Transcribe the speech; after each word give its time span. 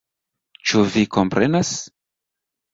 Ĉu 0.69 0.81
Vi 0.95 1.05
komprenas? 1.17 1.77